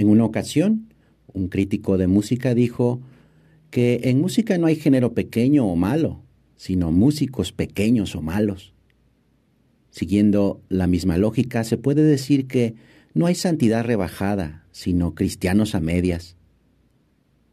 En 0.00 0.08
una 0.08 0.24
ocasión, 0.24 0.94
un 1.30 1.48
crítico 1.48 1.98
de 1.98 2.06
música 2.06 2.54
dijo 2.54 3.02
que 3.68 4.00
en 4.04 4.18
música 4.18 4.56
no 4.56 4.66
hay 4.66 4.76
género 4.76 5.12
pequeño 5.12 5.66
o 5.66 5.76
malo, 5.76 6.22
sino 6.56 6.90
músicos 6.90 7.52
pequeños 7.52 8.16
o 8.16 8.22
malos. 8.22 8.72
Siguiendo 9.90 10.62
la 10.70 10.86
misma 10.86 11.18
lógica, 11.18 11.64
se 11.64 11.76
puede 11.76 12.02
decir 12.02 12.46
que 12.46 12.76
no 13.12 13.26
hay 13.26 13.34
santidad 13.34 13.84
rebajada, 13.84 14.64
sino 14.72 15.14
cristianos 15.14 15.74
a 15.74 15.80
medias. 15.80 16.34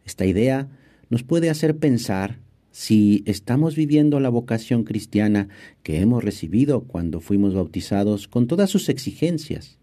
Esta 0.05 0.25
idea 0.25 0.69
nos 1.09 1.23
puede 1.23 1.49
hacer 1.49 1.75
pensar 1.75 2.39
si 2.71 3.23
estamos 3.25 3.75
viviendo 3.75 4.21
la 4.21 4.29
vocación 4.29 4.85
cristiana 4.85 5.49
que 5.83 5.99
hemos 5.99 6.23
recibido 6.23 6.83
cuando 6.85 7.19
fuimos 7.19 7.53
bautizados 7.53 8.29
con 8.29 8.47
todas 8.47 8.69
sus 8.69 8.87
exigencias, 8.87 9.79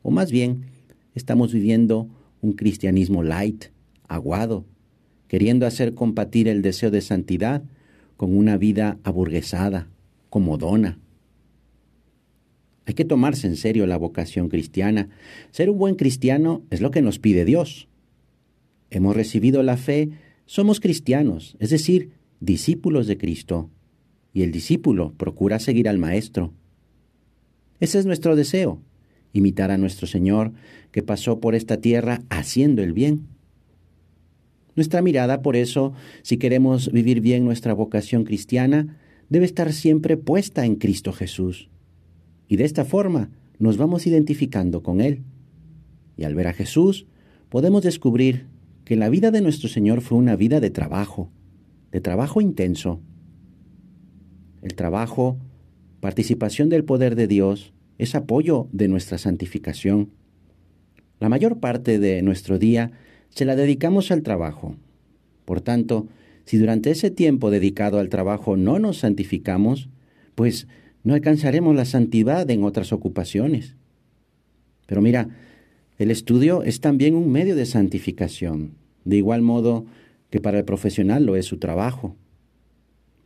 o 0.00 0.10
más 0.10 0.30
bien 0.32 0.75
estamos 1.16 1.52
viviendo 1.52 2.08
un 2.42 2.52
cristianismo 2.52 3.24
light, 3.24 3.66
aguado, 4.06 4.66
queriendo 5.26 5.66
hacer 5.66 5.94
compartir 5.94 6.46
el 6.46 6.62
deseo 6.62 6.92
de 6.92 7.00
santidad 7.00 7.64
con 8.16 8.36
una 8.36 8.56
vida 8.56 8.98
aburguesada, 9.02 9.88
comodona. 10.30 11.00
Hay 12.84 12.94
que 12.94 13.04
tomarse 13.04 13.48
en 13.48 13.56
serio 13.56 13.86
la 13.86 13.96
vocación 13.96 14.48
cristiana. 14.48 15.08
Ser 15.50 15.70
un 15.70 15.78
buen 15.78 15.96
cristiano 15.96 16.62
es 16.70 16.80
lo 16.80 16.92
que 16.92 17.02
nos 17.02 17.18
pide 17.18 17.44
Dios. 17.44 17.88
Hemos 18.90 19.16
recibido 19.16 19.62
la 19.64 19.76
fe, 19.76 20.10
somos 20.44 20.78
cristianos, 20.78 21.56
es 21.58 21.70
decir, 21.70 22.10
discípulos 22.38 23.06
de 23.08 23.18
Cristo. 23.18 23.70
Y 24.32 24.42
el 24.42 24.52
discípulo 24.52 25.14
procura 25.16 25.58
seguir 25.58 25.88
al 25.88 25.98
Maestro. 25.98 26.52
Ese 27.80 27.98
es 27.98 28.06
nuestro 28.06 28.36
deseo, 28.36 28.80
imitar 29.32 29.70
a 29.70 29.78
nuestro 29.78 30.06
Señor 30.06 30.52
que 30.90 31.02
pasó 31.02 31.40
por 31.40 31.54
esta 31.54 31.78
tierra 31.78 32.22
haciendo 32.30 32.82
el 32.82 32.92
bien. 32.92 33.26
Nuestra 34.76 35.02
mirada, 35.02 35.42
por 35.42 35.56
eso, 35.56 35.94
si 36.22 36.36
queremos 36.36 36.92
vivir 36.92 37.20
bien 37.20 37.44
nuestra 37.44 37.72
vocación 37.72 38.24
cristiana, 38.24 38.98
debe 39.28 39.46
estar 39.46 39.72
siempre 39.72 40.16
puesta 40.16 40.66
en 40.66 40.76
Cristo 40.76 41.12
Jesús. 41.12 41.68
Y 42.48 42.56
de 42.56 42.64
esta 42.64 42.84
forma 42.84 43.30
nos 43.58 43.76
vamos 43.76 44.06
identificando 44.06 44.82
con 44.82 45.00
Él. 45.00 45.22
Y 46.16 46.24
al 46.24 46.34
ver 46.34 46.48
a 46.48 46.52
Jesús, 46.52 47.06
podemos 47.48 47.82
descubrir 47.82 48.46
que 48.84 48.96
la 48.96 49.08
vida 49.08 49.30
de 49.30 49.40
nuestro 49.40 49.68
Señor 49.68 50.00
fue 50.00 50.18
una 50.18 50.36
vida 50.36 50.60
de 50.60 50.70
trabajo, 50.70 51.30
de 51.90 52.00
trabajo 52.00 52.40
intenso. 52.40 53.00
El 54.62 54.74
trabajo, 54.74 55.38
participación 56.00 56.68
del 56.68 56.84
poder 56.84 57.16
de 57.16 57.26
Dios, 57.26 57.72
es 57.98 58.14
apoyo 58.14 58.68
de 58.72 58.88
nuestra 58.88 59.18
santificación. 59.18 60.10
La 61.18 61.28
mayor 61.28 61.58
parte 61.60 61.98
de 61.98 62.22
nuestro 62.22 62.58
día 62.58 62.92
se 63.30 63.44
la 63.44 63.56
dedicamos 63.56 64.10
al 64.10 64.22
trabajo. 64.22 64.76
Por 65.44 65.60
tanto, 65.60 66.08
si 66.44 66.58
durante 66.58 66.90
ese 66.90 67.10
tiempo 67.10 67.50
dedicado 67.50 67.98
al 67.98 68.08
trabajo 68.08 68.56
no 68.56 68.78
nos 68.78 68.98
santificamos, 68.98 69.88
pues 70.34 70.68
no 71.02 71.14
alcanzaremos 71.14 71.74
la 71.74 71.84
santidad 71.84 72.50
en 72.50 72.64
otras 72.64 72.92
ocupaciones. 72.92 73.74
Pero 74.86 75.02
mira, 75.02 75.28
el 75.98 76.10
estudio 76.10 76.62
es 76.62 76.80
también 76.80 77.14
un 77.14 77.30
medio 77.30 77.56
de 77.56 77.66
santificación, 77.66 78.72
de 79.04 79.16
igual 79.16 79.42
modo 79.42 79.86
que 80.30 80.40
para 80.40 80.58
el 80.58 80.64
profesional 80.64 81.24
lo 81.24 81.36
es 81.36 81.46
su 81.46 81.58
trabajo, 81.58 82.16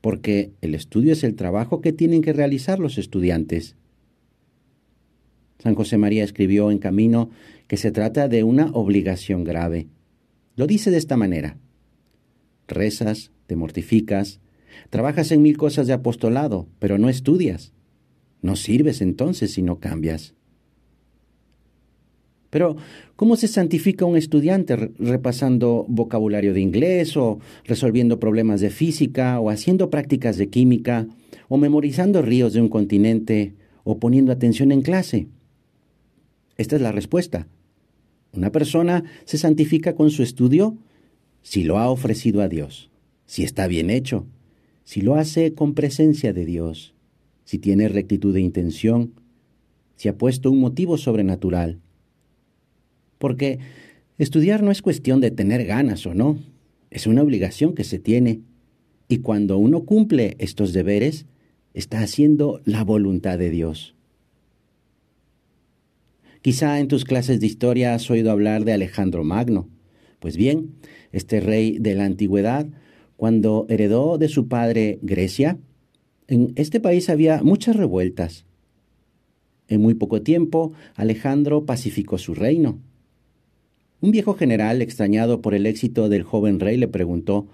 porque 0.01 0.53
el 0.61 0.75
estudio 0.75 1.13
es 1.13 1.25
el 1.25 1.35
trabajo 1.35 1.81
que 1.81 1.93
tienen 1.93 2.23
que 2.23 2.33
realizar 2.33 2.79
los 2.79 2.99
estudiantes. 2.99 3.77
San 5.63 5.75
José 5.75 5.99
María 5.99 6.25
escribió 6.25 6.71
en 6.71 6.79
Camino 6.79 7.31
que 7.67 7.77
se 7.77 7.93
trata 7.93 8.29
de 8.29 8.45
una 8.45 8.71
obligación 8.73 9.45
grave. 9.45 9.89
Lo 10.57 10.67
dice 10.67 10.91
de 10.91 10.99
esta 10.99 11.17
manera. 11.17 11.57
Rezas, 12.67 13.31
te 13.47 13.57
mortificas, 13.57 14.41
Trabajas 14.89 15.31
en 15.33 15.43
mil 15.43 15.57
cosas 15.57 15.87
de 15.87 15.93
apostolado, 15.93 16.67
pero 16.79 16.99
no 16.99 17.09
estudias. 17.09 17.73
No 18.43 18.57
sirves 18.57 19.01
entonces 19.01 19.53
si 19.53 19.63
no 19.63 19.79
cambias. 19.79 20.35
Pero, 22.49 22.77
¿cómo 23.15 23.37
se 23.37 23.47
santifica 23.47 24.05
un 24.05 24.17
estudiante 24.17 24.75
repasando 24.99 25.85
vocabulario 25.89 26.53
de 26.53 26.61
inglés 26.61 27.17
o 27.17 27.39
resolviendo 27.65 28.19
problemas 28.19 28.61
de 28.61 28.71
física 28.71 29.39
o 29.39 29.51
haciendo 29.51 29.89
prácticas 29.89 30.37
de 30.37 30.49
química 30.49 31.07
o 31.49 31.59
memorizando 31.59 32.23
ríos 32.23 32.53
de 32.53 32.61
un 32.61 32.69
continente 32.69 33.55
o 33.85 33.99
poniendo 33.99 34.33
atención 34.33 34.73
en 34.73 34.83
clase? 34.83 35.29
Esta 36.61 36.77
es 36.77 36.83
la 36.83 36.93
respuesta. 36.93 37.49
Una 38.35 38.53
persona 38.53 39.05
se 39.25 39.39
santifica 39.39 39.95
con 39.95 40.11
su 40.11 40.23
estudio 40.23 40.77
si 41.41 41.65
lo 41.65 41.79
ha 41.79 41.89
ofrecido 41.89 42.43
a 42.43 42.49
Dios, 42.49 42.91
si 43.25 43.45
está 43.45 43.67
bien 43.67 43.89
hecho, 43.89 44.27
si 44.85 45.01
lo 45.01 45.15
hace 45.15 45.55
con 45.55 45.73
presencia 45.73 46.35
de 46.35 46.45
Dios, 46.45 46.93
si 47.45 47.59
tiene 47.59 47.89
rectitud 47.89 48.35
de 48.35 48.43
intención, 48.43 49.15
si 49.97 50.11
ha 50.11 50.19
puesto 50.19 50.51
un 50.51 50.61
motivo 50.61 50.99
sobrenatural. 50.99 51.81
Porque 53.17 53.59
estudiar 54.19 54.63
no 54.63 54.71
es 54.71 54.83
cuestión 54.83 55.23
de 55.23 55.31
tener 55.31 55.65
ganas 55.65 56.05
o 56.05 56.13
no, 56.13 56.39
es 56.91 57.07
una 57.07 57.23
obligación 57.23 57.75
que 57.75 57.85
se 57.85 57.99
tiene. 57.99 58.43
Y 59.09 59.21
cuando 59.21 59.57
uno 59.57 59.87
cumple 59.87 60.37
estos 60.39 60.75
deberes, 60.75 61.25
está 61.73 62.03
haciendo 62.03 62.61
la 62.67 62.85
voluntad 62.85 63.39
de 63.39 63.49
Dios. 63.49 63.95
Quizá 66.43 66.81
en 66.81 66.89
tus 66.89 67.05
clases 67.05 67.39
de 67.39 67.47
historia 67.47 67.95
has 67.95 68.11
oído 68.11 68.31
hablar 68.31 68.65
de 68.65 68.73
Alejandro 68.73 69.25
Magno. 69.25 69.69
Pues 70.21 70.39
bien, 70.39 70.75
este 71.13 71.41
rey 71.41 71.79
de 71.79 71.95
la 71.95 72.07
antigüedad 72.07 72.67
cuando 73.17 73.67
heredó 73.69 74.17
de 74.17 74.29
su 74.29 74.49
padre 74.49 74.99
Grecia, 75.03 75.59
en 76.29 76.55
este 76.57 76.81
país 76.81 77.11
había 77.11 77.43
muchas 77.43 77.77
revueltas. 77.77 78.47
En 79.69 79.83
muy 79.83 79.93
poco 79.93 80.23
tiempo, 80.23 80.73
Alejandro 80.95 81.67
pacificó 81.67 82.17
su 82.17 82.35
reino. 82.35 82.79
Un 84.01 84.11
viejo 84.11 84.33
general, 84.33 84.81
extrañado 84.81 85.43
por 85.43 85.53
el 85.53 85.67
éxito 85.67 86.09
del 86.09 86.23
joven 86.23 86.59
rey, 86.59 86.79
le 86.79 86.89
preguntó, 86.89 87.49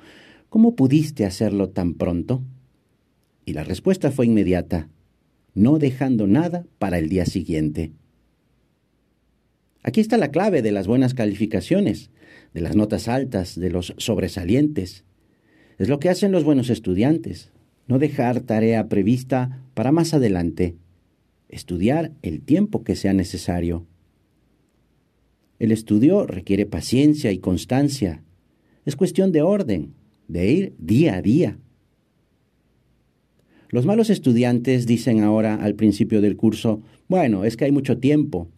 ¿Cómo 0.49 0.77
pudiste 0.77 1.25
hacerlo 1.25 1.71
tan 1.71 1.95
pronto? 1.95 2.45
Y 3.45 3.55
la 3.55 3.65
respuesta 3.65 4.13
fue 4.13 4.27
inmediata, 4.27 4.89
no 5.55 5.81
dejando 5.81 6.29
nada 6.29 6.65
para 6.79 6.99
el 6.99 7.09
día 7.09 7.27
siguiente. 7.27 7.91
Aquí 9.83 10.01
está 10.01 10.17
la 10.17 10.31
clave 10.31 10.63
de 10.63 10.73
las 10.73 10.87
buenas 10.87 11.15
calificaciones, 11.15 12.11
de 12.55 12.61
las 12.61 12.77
notas 12.77 13.09
altas, 13.09 13.59
de 13.59 13.71
los 13.71 13.95
sobresalientes. 13.99 15.05
Es 15.79 15.89
lo 15.89 15.99
que 15.99 16.09
hacen 16.09 16.33
los 16.33 16.45
buenos 16.45 16.71
estudiantes, 16.71 17.53
no 17.87 17.99
dejar 17.99 18.41
tarea 18.41 18.89
prevista 18.89 19.63
para 19.75 19.93
más 19.93 20.15
adelante, 20.15 20.77
estudiar 21.49 22.13
el 22.23 22.43
tiempo 22.43 22.83
que 22.83 22.97
sea 22.97 23.13
necesario. 23.13 23.87
El 25.59 25.73
estudio 25.73 26.27
requiere 26.27 26.67
paciencia 26.67 27.33
y 27.33 27.39
constancia. 27.39 28.23
Es 28.85 28.97
cuestión 28.97 29.33
de 29.33 29.43
orden, 29.43 29.95
de 30.29 30.51
ir 30.51 30.75
día 30.79 31.17
a 31.17 31.23
día. 31.23 31.59
Los 33.69 33.87
malos 33.87 34.11
estudiantes 34.11 34.87
dicen 34.87 35.23
ahora 35.23 35.57
al 35.57 35.75
principio 35.75 36.21
del 36.21 36.37
curso, 36.37 36.83
bueno, 37.09 37.45
es 37.45 37.57
que 37.57 37.65
hay 37.65 37.73
mucho 37.73 37.99
tiempo, 37.99 38.49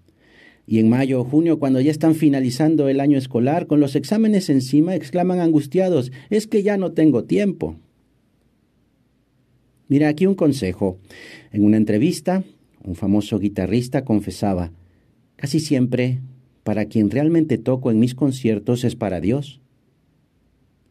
y 0.71 0.81
en 0.81 0.91
mayo 0.91 1.23
o 1.23 1.25
junio, 1.25 1.59
cuando 1.59 1.81
ya 1.81 1.91
están 1.91 2.15
finalizando 2.15 2.91
el 2.91 3.01
año 3.01 3.17
escolar, 3.17 3.67
con 3.67 3.81
los 3.81 3.97
exámenes 3.97 4.51
encima, 4.51 4.95
exclaman 4.95 5.41
angustiados, 5.41 6.13
es 6.29 6.47
que 6.47 6.63
ya 6.63 6.77
no 6.77 6.93
tengo 6.93 7.25
tiempo. 7.25 7.77
Mira, 9.89 10.09
aquí 10.09 10.27
un 10.27 10.35
consejo. 10.35 10.99
En 11.53 11.65
una 11.65 11.79
entrevista, 11.79 12.45
un 12.85 12.97
famoso 12.97 13.39
guitarrista 13.39 14.05
confesaba, 14.05 14.71
casi 15.37 15.59
siempre, 15.59 16.21
para 16.65 16.85
quien 16.85 17.11
realmente 17.11 17.57
toco 17.57 17.91
en 17.91 17.99
mis 17.99 18.15
conciertos 18.15 18.85
es 18.85 18.95
para 18.95 19.23
Dios. 19.23 19.63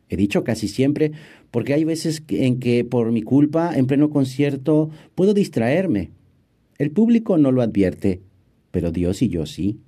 He 0.10 0.18
dicho 0.18 0.44
casi 0.44 0.70
siempre 0.70 1.12
porque 1.52 1.76
hay 1.76 1.84
veces 1.84 2.24
en 2.30 2.60
que 2.60 2.84
por 2.84 3.12
mi 3.12 3.22
culpa 3.22 3.78
en 3.78 3.86
pleno 3.86 4.10
concierto 4.10 4.90
puedo 5.14 5.36
distraerme. 5.36 6.10
El 6.80 6.90
público 6.90 7.38
no 7.38 7.52
lo 7.52 7.62
advierte, 7.62 8.22
pero 8.72 8.92
Dios 8.92 9.22
y 9.22 9.30
yo 9.30 9.46
sí. 9.46 9.80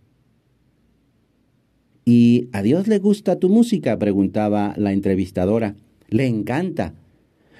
¿Y 2.05 2.49
a 2.53 2.63
Dios 2.63 2.87
le 2.87 2.99
gusta 2.99 3.39
tu 3.39 3.49
música? 3.49 3.99
preguntaba 3.99 4.73
la 4.77 4.93
entrevistadora. 4.93 5.75
Le 6.07 6.25
encanta. 6.25 6.95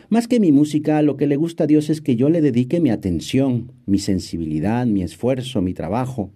Más 0.10 0.28
que 0.28 0.40
mi 0.40 0.52
música, 0.52 1.04
lo 1.04 1.18
que 1.18 1.28
le 1.28 1.36
gusta 1.36 1.66
a 1.66 1.68
Dios 1.68 1.92
es 1.92 2.02
que 2.02 2.16
yo 2.16 2.30
le 2.30 2.42
dedique 2.42 2.80
mi 2.80 2.90
atención, 2.90 3.72
mi 3.86 4.00
sensibilidad, 4.00 4.88
mi 4.88 5.04
esfuerzo, 5.04 5.62
mi 5.62 5.76
trabajo. 5.76 6.32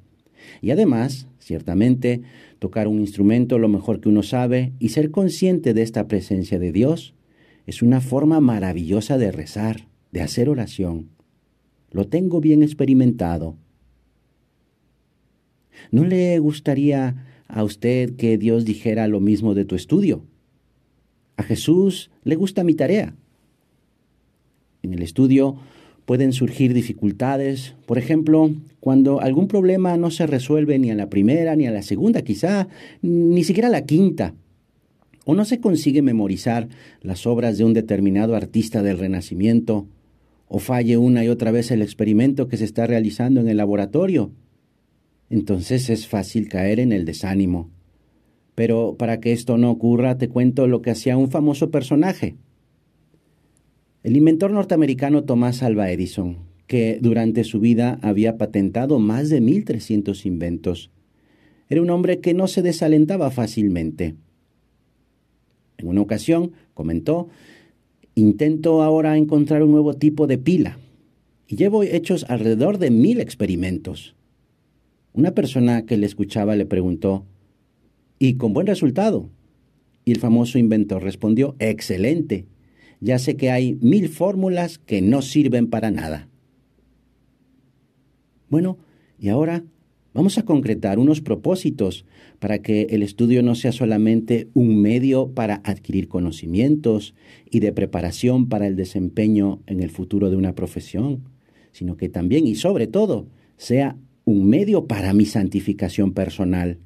Y 0.61 0.69
además, 0.69 1.27
ciertamente, 1.39 2.21
tocar 2.59 2.87
un 2.87 2.99
instrumento 2.99 3.57
lo 3.57 3.69
mejor 3.69 3.99
que 3.99 4.09
uno 4.09 4.21
sabe 4.21 4.73
y 4.77 4.89
ser 4.89 5.09
consciente 5.09 5.73
de 5.73 5.81
esta 5.81 6.07
presencia 6.07 6.59
de 6.59 6.71
Dios 6.71 7.15
es 7.65 7.81
una 7.81 7.99
forma 7.99 8.39
maravillosa 8.39 9.17
de 9.17 9.31
rezar, 9.31 9.87
de 10.11 10.21
hacer 10.21 10.49
oración. 10.49 11.09
Lo 11.91 12.07
tengo 12.07 12.41
bien 12.41 12.61
experimentado. 12.61 13.57
¿No 15.91 16.03
le 16.05 16.39
gustaría 16.39 17.15
a 17.53 17.63
usted 17.63 18.15
que 18.15 18.37
Dios 18.37 18.65
dijera 18.65 19.07
lo 19.07 19.19
mismo 19.19 19.53
de 19.53 19.63
tu 19.63 19.75
estudio. 19.75 20.23
A 21.37 21.43
Jesús 21.43 22.09
le 22.23 22.35
gusta 22.35 22.63
mi 22.63 22.73
tarea. 22.73 23.13
En 24.81 24.93
el 24.93 25.03
estudio 25.03 25.57
pueden 26.05 26.33
surgir 26.33 26.73
dificultades, 26.73 27.75
por 27.85 27.99
ejemplo, 27.99 28.51
cuando 28.79 29.21
algún 29.21 29.47
problema 29.47 29.95
no 29.97 30.09
se 30.09 30.25
resuelve 30.25 30.79
ni 30.79 30.89
a 30.89 30.95
la 30.95 31.09
primera, 31.09 31.55
ni 31.55 31.67
a 31.67 31.71
la 31.71 31.83
segunda, 31.83 32.23
quizá 32.23 32.67
ni 33.03 33.43
siquiera 33.43 33.67
a 33.67 33.71
la 33.71 33.85
quinta, 33.85 34.33
o 35.25 35.35
no 35.35 35.45
se 35.45 35.59
consigue 35.59 36.01
memorizar 36.01 36.67
las 37.01 37.25
obras 37.27 37.57
de 37.57 37.65
un 37.65 37.73
determinado 37.73 38.35
artista 38.35 38.81
del 38.81 38.97
Renacimiento, 38.97 39.85
o 40.47 40.59
falle 40.59 40.97
una 40.97 41.23
y 41.23 41.29
otra 41.29 41.51
vez 41.51 41.71
el 41.71 41.81
experimento 41.81 42.47
que 42.47 42.57
se 42.57 42.65
está 42.65 42.85
realizando 42.87 43.39
en 43.39 43.47
el 43.47 43.57
laboratorio. 43.57 44.31
Entonces 45.33 45.89
es 45.89 46.07
fácil 46.07 46.47
caer 46.47 46.79
en 46.79 46.91
el 46.91 47.05
desánimo. 47.05 47.71
Pero 48.53 48.97
para 48.99 49.19
que 49.19 49.31
esto 49.31 49.57
no 49.57 49.71
ocurra, 49.71 50.19
te 50.19 50.29
cuento 50.29 50.67
lo 50.67 50.83
que 50.83 50.91
hacía 50.91 51.17
un 51.17 51.31
famoso 51.31 51.71
personaje. 51.71 52.35
El 54.03 54.15
inventor 54.15 54.51
norteamericano 54.51 55.23
Thomas 55.23 55.63
Alva 55.63 55.89
Edison, 55.89 56.37
que 56.67 56.99
durante 57.01 57.45
su 57.45 57.59
vida 57.59 57.97
había 58.03 58.37
patentado 58.37 58.99
más 58.99 59.29
de 59.29 59.41
1300 59.41 60.23
inventos, 60.27 60.91
era 61.67 61.81
un 61.81 61.89
hombre 61.89 62.19
que 62.19 62.35
no 62.35 62.45
se 62.45 62.61
desalentaba 62.61 63.31
fácilmente. 63.31 64.13
En 65.79 65.87
una 65.87 66.01
ocasión 66.01 66.51
comentó, 66.75 67.29
intento 68.13 68.83
ahora 68.83 69.17
encontrar 69.17 69.63
un 69.63 69.71
nuevo 69.71 69.95
tipo 69.95 70.27
de 70.27 70.37
pila 70.37 70.77
y 71.47 71.55
llevo 71.55 71.81
hechos 71.81 72.23
alrededor 72.29 72.77
de 72.77 72.91
mil 72.91 73.19
experimentos. 73.19 74.13
Una 75.13 75.33
persona 75.33 75.85
que 75.85 75.97
le 75.97 76.05
escuchaba 76.05 76.55
le 76.55 76.65
preguntó, 76.65 77.25
¿y 78.19 78.35
con 78.35 78.53
buen 78.53 78.67
resultado? 78.67 79.29
Y 80.05 80.11
el 80.11 80.19
famoso 80.19 80.57
inventor 80.57 81.01
respondió, 81.03 81.55
excelente 81.59 82.47
ya 83.03 83.19
sé 83.19 83.35
que 83.35 83.51
hay 83.51 83.77
mil 83.81 84.07
fórmulas 84.07 84.77
que 84.77 85.01
no 85.01 85.21
sirven 85.21 85.67
para 85.67 85.91
nada. 85.91 86.29
Bueno, 88.49 88.77
y 89.19 89.27
ahora 89.27 89.65
vamos 90.13 90.37
a 90.37 90.43
concretar 90.43 90.99
unos 90.99 91.19
propósitos 91.19 92.05
para 92.39 92.59
que 92.59 92.83
el 92.91 93.03
estudio 93.03 93.43
no 93.43 93.55
sea 93.55 93.73
solamente 93.73 94.47
un 94.53 94.81
medio 94.81 95.31
para 95.33 95.55
adquirir 95.65 96.07
conocimientos 96.07 97.13
y 97.49 97.59
de 97.59 97.73
preparación 97.73 98.47
para 98.47 98.67
el 98.67 98.77
desempeño 98.77 99.61
en 99.67 99.81
el 99.81 99.89
futuro 99.89 100.29
de 100.29 100.37
una 100.37 100.55
profesión, 100.55 101.23
sino 101.73 101.97
que 101.97 102.07
también 102.07 102.47
y 102.47 102.55
sobre 102.55 102.87
todo 102.87 103.27
sea 103.57 103.97
un 104.25 104.47
medio 104.47 104.87
para 104.87 105.13
mi 105.13 105.25
santificación 105.25 106.13
personal. 106.13 106.79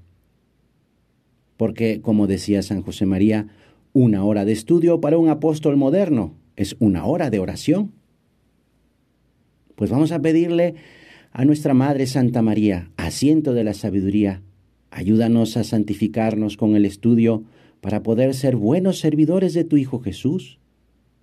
Porque, 1.55 2.01
como 2.01 2.27
decía 2.27 2.61
San 2.61 2.81
José 2.81 3.05
María, 3.05 3.47
una 3.93 4.23
hora 4.23 4.45
de 4.45 4.53
estudio 4.53 5.01
para 5.01 5.17
un 5.17 5.29
apóstol 5.29 5.77
moderno 5.77 6.35
es 6.55 6.75
una 6.79 7.05
hora 7.05 7.29
de 7.29 7.39
oración. 7.39 7.93
Pues 9.75 9.89
vamos 9.89 10.11
a 10.11 10.21
pedirle 10.21 10.75
a 11.31 11.45
nuestra 11.45 11.73
Madre 11.73 12.07
Santa 12.07 12.41
María, 12.41 12.91
asiento 12.97 13.53
de 13.53 13.63
la 13.63 13.73
sabiduría, 13.73 14.41
ayúdanos 14.89 15.55
a 15.55 15.63
santificarnos 15.63 16.57
con 16.57 16.75
el 16.75 16.85
estudio 16.85 17.43
para 17.81 18.01
poder 18.01 18.33
ser 18.33 18.55
buenos 18.55 18.99
servidores 18.99 19.53
de 19.53 19.63
tu 19.63 19.77
Hijo 19.77 19.99
Jesús 19.99 20.59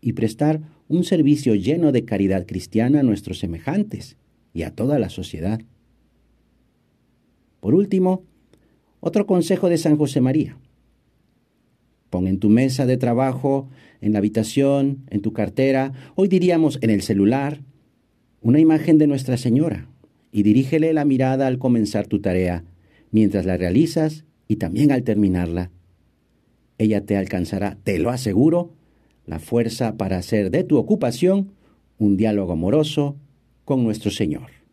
y 0.00 0.12
prestar 0.12 0.60
un 0.86 1.02
servicio 1.02 1.54
lleno 1.56 1.90
de 1.90 2.04
caridad 2.04 2.46
cristiana 2.46 3.00
a 3.00 3.02
nuestros 3.02 3.40
semejantes 3.40 4.16
y 4.52 4.62
a 4.62 4.70
toda 4.70 4.98
la 4.98 5.10
sociedad. 5.10 5.60
Por 7.64 7.74
último, 7.74 8.24
otro 9.00 9.24
consejo 9.24 9.70
de 9.70 9.78
San 9.78 9.96
José 9.96 10.20
María. 10.20 10.58
Pon 12.10 12.26
en 12.26 12.38
tu 12.38 12.50
mesa 12.50 12.84
de 12.84 12.98
trabajo, 12.98 13.70
en 14.02 14.12
la 14.12 14.18
habitación, 14.18 15.06
en 15.08 15.22
tu 15.22 15.32
cartera, 15.32 15.94
hoy 16.14 16.28
diríamos 16.28 16.78
en 16.82 16.90
el 16.90 17.00
celular, 17.00 17.62
una 18.42 18.60
imagen 18.60 18.98
de 18.98 19.06
Nuestra 19.06 19.38
Señora 19.38 19.88
y 20.30 20.42
dirígele 20.42 20.92
la 20.92 21.06
mirada 21.06 21.46
al 21.46 21.56
comenzar 21.56 22.06
tu 22.06 22.20
tarea, 22.20 22.64
mientras 23.12 23.46
la 23.46 23.56
realizas 23.56 24.26
y 24.46 24.56
también 24.56 24.92
al 24.92 25.02
terminarla. 25.02 25.70
Ella 26.76 27.06
te 27.06 27.16
alcanzará, 27.16 27.78
te 27.82 27.98
lo 27.98 28.10
aseguro, 28.10 28.74
la 29.24 29.38
fuerza 29.38 29.96
para 29.96 30.18
hacer 30.18 30.50
de 30.50 30.64
tu 30.64 30.76
ocupación 30.76 31.52
un 31.96 32.18
diálogo 32.18 32.52
amoroso 32.52 33.16
con 33.64 33.84
nuestro 33.84 34.10
Señor. 34.10 34.63